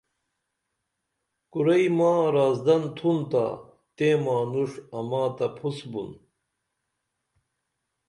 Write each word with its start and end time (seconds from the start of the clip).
کُرئی 1.51 1.87
ما 1.97 2.11
رازدن 2.35 2.83
تُھن 2.97 3.17
تا 3.31 3.45
تیں 3.95 4.17
مانُݜ 4.23 4.71
اما 4.97 5.23
تہ 5.37 5.47
پُھس 5.57 5.77
بُن 5.91 6.09